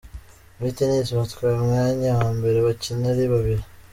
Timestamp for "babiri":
3.33-3.63